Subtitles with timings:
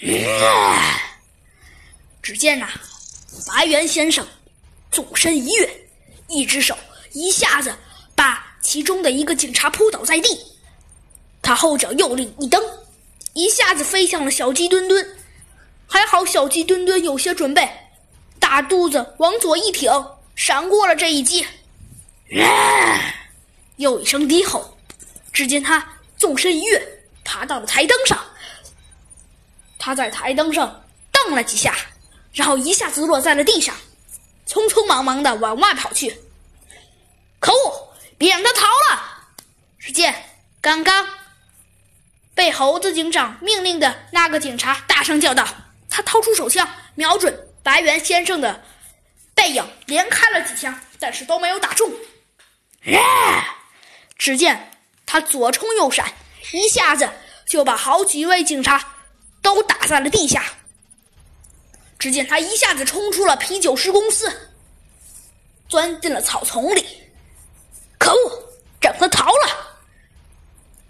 [2.22, 2.68] 只见呐，
[3.46, 4.26] 白猿先生
[4.90, 5.70] 纵身一跃，
[6.28, 6.76] 一只手
[7.12, 7.74] 一下子
[8.14, 10.28] 把其中的一个警察扑倒在地，
[11.42, 12.62] 他后脚用力一蹬，
[13.34, 15.16] 一下子飞向了小鸡墩墩。
[15.86, 17.68] 还好小鸡墩墩有些准备，
[18.38, 19.90] 大肚子往左一挺，
[20.34, 21.44] 闪过了这一击。
[23.76, 24.78] 又一声低吼，
[25.32, 25.86] 只见他
[26.16, 28.18] 纵身一跃，爬到了台灯上。
[29.80, 31.74] 他在台灯上蹬了几下，
[32.32, 33.74] 然后一下子落在了地上，
[34.46, 36.20] 匆匆忙忙的往外跑去。
[37.40, 37.88] 可恶！
[38.18, 39.32] 别让他逃了！
[39.78, 40.14] 只见
[40.60, 41.08] 刚刚
[42.34, 45.48] 被猴子警长命令的那个警察大声叫道。
[45.88, 48.62] 他掏出手枪，瞄准白猿先生的
[49.34, 51.90] 背影，连开了几枪，但是都没有打中。
[54.16, 54.70] 只见
[55.06, 56.12] 他左冲右闪，
[56.52, 57.10] 一下子
[57.46, 58.86] 就把好几位警察
[59.54, 60.44] 都打在了地下。
[61.98, 64.50] 只见他一下子冲出了啤酒师公司，
[65.68, 66.86] 钻进了草丛里。
[67.98, 68.42] 可恶，
[68.80, 69.80] 整他逃了！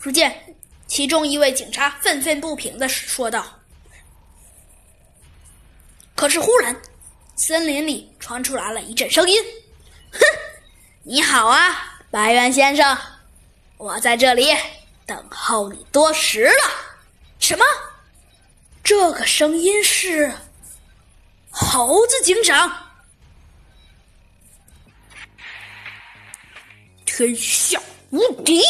[0.00, 0.56] 只见
[0.88, 3.46] 其中一位警察愤愤不平的说道。
[6.16, 6.74] 可是，忽然，
[7.36, 9.40] 森林里传出来了一阵声音
[10.10, 10.20] ：“哼，
[11.04, 12.98] 你好啊，白猿先生，
[13.76, 14.52] 我在这里
[15.04, 16.70] 等候你多时了。”
[17.38, 17.64] 什么？
[18.86, 20.32] 这个声音是
[21.50, 22.70] 猴子警长？
[27.04, 28.62] 天下无敌、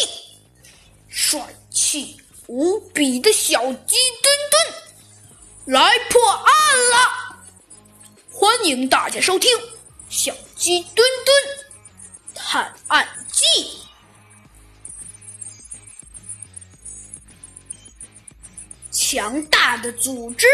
[1.10, 1.38] 帅
[1.70, 6.44] 气无比的小鸡墩墩来破案
[6.92, 7.36] 了！
[8.32, 9.54] 欢迎大家收听
[10.08, 11.36] 《小鸡墩墩
[12.34, 13.44] 探案记》。
[19.08, 20.48] 强大的组织。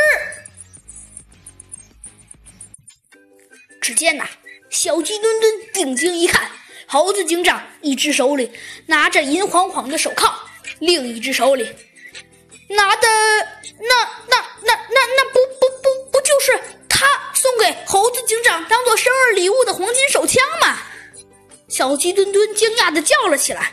[3.81, 4.29] 只见呐，
[4.69, 6.51] 小鸡墩墩定睛一看，
[6.87, 8.53] 猴子警长一只手里
[8.85, 10.31] 拿着银晃晃的手铐，
[10.81, 11.65] 另一只手里
[12.69, 13.09] 拿的
[13.81, 13.95] 那
[14.29, 16.61] 那那那那不不不不就是
[16.91, 17.07] 他。
[17.35, 20.79] 送给猴子警长当做生日礼物的黄金手枪吗！
[21.69, 23.73] 小鸡墩墩惊讶的叫了起来。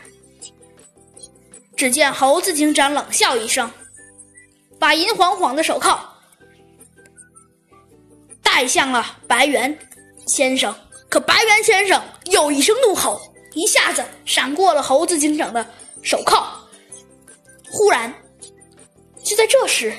[1.76, 3.70] 只见猴子警长冷笑一声，
[4.80, 6.00] 把银晃晃的手铐
[8.42, 9.78] 戴向了白猿
[10.26, 10.74] 先生。
[11.08, 13.20] 可白猿先生又一声怒吼，
[13.52, 15.64] 一下子闪过了猴子警长的
[16.02, 16.44] 手铐。
[17.70, 18.12] 忽然，
[19.22, 19.94] 就在这时，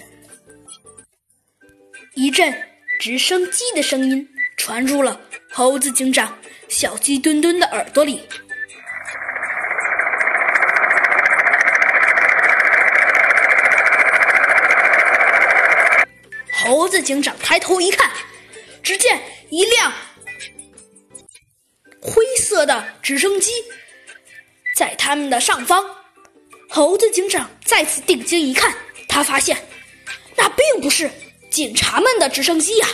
[2.16, 2.68] 一阵。
[3.00, 5.20] 直升机的声音传入了
[5.52, 6.38] 猴子警长
[6.70, 8.22] 小鸡墩墩的耳朵里。
[16.54, 18.12] 猴子警长抬头一看，
[18.84, 19.20] 只见
[19.50, 19.92] 一辆
[22.00, 23.52] 灰色的直升机
[24.76, 25.84] 在他们的上方。
[26.70, 28.76] 猴子警长再次定睛一看，
[29.08, 29.58] 他发现
[30.36, 31.10] 那并不是。
[31.50, 32.88] 警察们的直升机呀！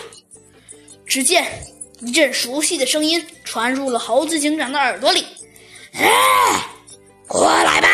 [1.05, 1.45] 只见
[1.99, 5.23] 一阵熟悉的声音传入了猴子警长的耳朵里
[5.93, 6.65] ：“哎，
[7.27, 7.87] 过来吧，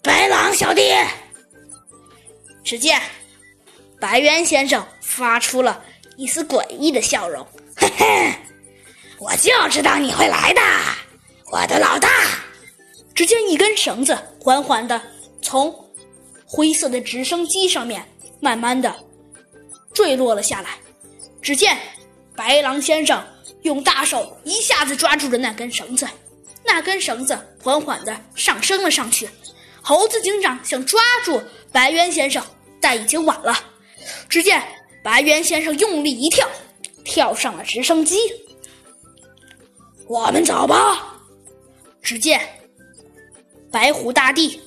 [0.00, 0.92] 白狼小弟！”
[2.62, 3.02] 只见
[4.04, 5.82] 白猿先生发出了
[6.18, 7.44] 一丝诡异的笑容
[7.74, 8.34] ：“嘿嘿，
[9.18, 10.60] 我就知道你会来的，
[11.50, 12.10] 我的老大！”
[13.16, 15.00] 只见一根绳子缓缓的
[15.40, 15.74] 从。
[16.44, 18.06] 灰色的直升机上面
[18.40, 18.94] 慢慢的
[19.94, 20.72] 坠落了下来，
[21.40, 21.78] 只见
[22.36, 23.26] 白狼先生
[23.62, 26.06] 用大手一下子抓住了那根绳子，
[26.62, 29.26] 那根绳子缓缓的上升了上去。
[29.80, 31.40] 猴子警长想抓住
[31.72, 32.44] 白猿先生，
[32.82, 33.58] 但已经晚了。
[34.28, 34.62] 只见
[35.02, 36.48] 白猿先生用力一跳，
[37.04, 38.18] 跳上了直升机。
[40.06, 41.20] 我们走吧。
[42.02, 42.40] 只见
[43.70, 44.60] 白虎大帝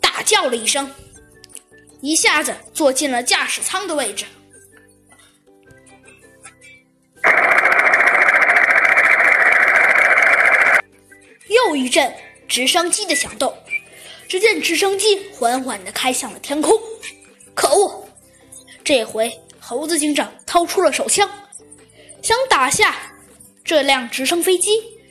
[0.00, 0.22] 大。
[0.24, 0.88] 叫了一声，
[2.00, 4.24] 一下子坐进了驾驶舱的位置。
[11.48, 12.14] 又一阵
[12.46, 13.52] 直升机的响动，
[14.28, 16.72] 只见直升机缓缓的开向了天空。
[17.54, 18.08] 可恶！
[18.84, 21.30] 这回猴子警长掏出了手枪，
[22.22, 22.96] 想打下
[23.64, 24.70] 这辆直升飞机。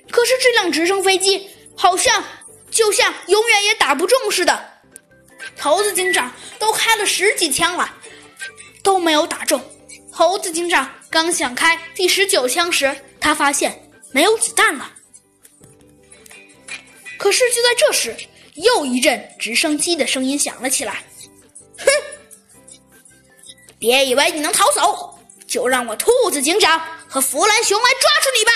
[0.09, 2.23] 可是这辆直升飞机好像
[2.69, 4.69] 就像永远也打不中似的。
[5.57, 7.95] 猴子警长都开了十几枪了，
[8.83, 9.61] 都没有打中。
[10.11, 14.91] 猴子警长刚想开第十九枪时，他发现没有子弹了。
[17.17, 18.15] 可是就在这时，
[18.55, 21.03] 又一阵直升机的声音响了起来
[23.81, 25.17] ：“别以为你能逃走
[25.47, 26.79] 就让我兔子警长
[27.09, 28.51] 和弗兰熊来抓住你吧！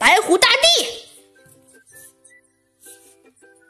[0.00, 1.11] 白虎大帝